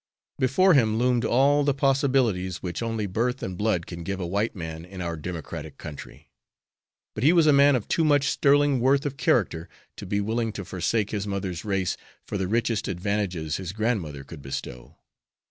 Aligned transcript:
Before 0.39 0.73
him 0.73 0.97
loomed 0.97 1.25
all 1.25 1.63
the 1.63 1.75
possibilities 1.75 2.63
which 2.63 2.81
only 2.81 3.05
birth 3.05 3.43
and 3.43 3.55
blood 3.55 3.85
can 3.85 4.01
give 4.01 4.19
a 4.19 4.25
white 4.25 4.55
man 4.55 4.83
in 4.83 4.99
our 4.99 5.15
Democratic 5.15 5.77
country. 5.77 6.31
But 7.13 7.23
he 7.23 7.31
was 7.31 7.45
a 7.45 7.53
man 7.53 7.75
of 7.75 7.87
too 7.87 8.03
much 8.03 8.27
sterling 8.27 8.79
worth 8.79 9.05
of 9.05 9.15
character 9.15 9.69
to 9.97 10.05
be 10.07 10.19
willing 10.19 10.53
to 10.53 10.65
forsake 10.65 11.11
his 11.11 11.27
mother's 11.27 11.63
race 11.63 11.97
for 12.25 12.39
the 12.39 12.47
richest 12.47 12.87
advantages 12.87 13.57
his 13.57 13.73
grandmother 13.73 14.23
could 14.23 14.41
bestow. 14.41 14.95